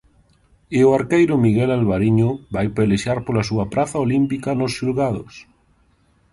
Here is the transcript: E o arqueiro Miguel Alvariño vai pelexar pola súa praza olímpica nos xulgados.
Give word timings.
E 0.77 0.79
o 0.87 0.89
arqueiro 0.99 1.35
Miguel 1.45 1.71
Alvariño 1.77 2.29
vai 2.55 2.67
pelexar 2.77 3.17
pola 3.25 3.47
súa 3.49 3.65
praza 3.73 3.97
olímpica 4.05 4.49
nos 4.59 4.71
xulgados. 4.77 5.33